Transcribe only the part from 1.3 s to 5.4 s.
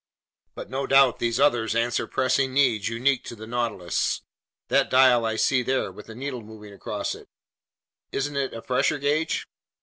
others answer pressing needs unique to the Nautilus. That dial I